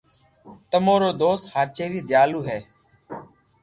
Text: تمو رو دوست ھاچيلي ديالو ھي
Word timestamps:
تمو 0.69 0.95
رو 1.01 1.09
دوست 1.21 1.43
ھاچيلي 1.53 2.01
ديالو 2.09 2.39
ھي 2.49 2.59